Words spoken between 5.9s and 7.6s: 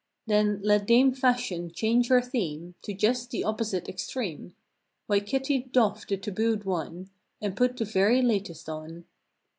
the tabooed one And